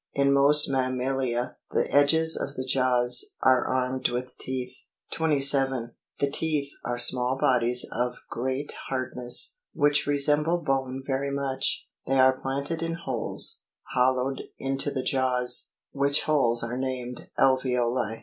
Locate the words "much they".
11.29-12.19